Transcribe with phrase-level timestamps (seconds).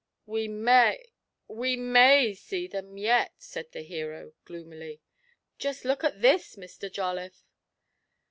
[0.25, 1.11] 'We may
[1.47, 4.99] we may see them yet!' said the hero, gloomily.
[5.59, 6.91] 'Just look at this, Mr.
[6.91, 7.45] Jolliffe.'